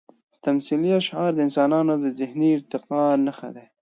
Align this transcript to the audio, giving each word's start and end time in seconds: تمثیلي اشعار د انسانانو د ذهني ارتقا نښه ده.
تمثیلي 0.45 0.91
اشعار 1.01 1.31
د 1.35 1.39
انسانانو 1.47 1.93
د 2.03 2.05
ذهني 2.19 2.49
ارتقا 2.57 3.03
نښه 3.25 3.49
ده. 3.55 3.63